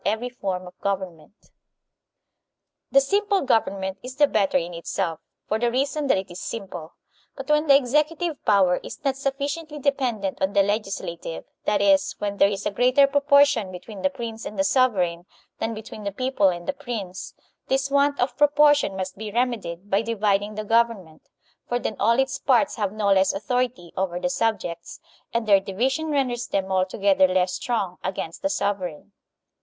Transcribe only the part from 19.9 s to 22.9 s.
by dividing the government; for then all its parts